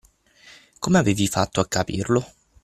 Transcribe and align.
Come 0.79 0.97
avevi 0.97 1.27
fatto 1.27 1.59
a 1.61 1.67
capirlo? 1.67 2.25